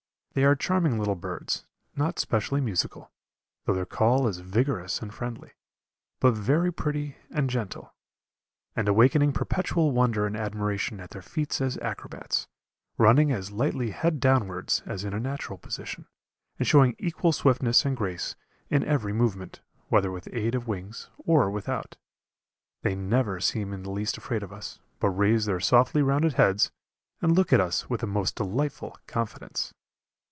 [0.33, 3.11] They are charming little birds, not specially musical,
[3.65, 5.51] though their call is vigorous and friendly,
[6.21, 7.93] but very pretty and gentle,
[8.73, 12.47] and awakening perpetual wonder and admiration at their feats as acrobats,
[12.97, 16.07] running as lightly head downwards as in a natural position,
[16.57, 18.37] and showing equal swiftness and grace
[18.69, 19.59] in every movement,
[19.89, 21.97] whether with aid of wings or without.
[22.83, 26.71] They never seem in the least afraid of us, but raise their softly rounded heads
[27.21, 29.73] and look at us with a most delightful confidence.